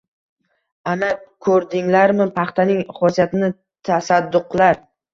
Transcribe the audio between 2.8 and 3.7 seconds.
xosiyatini,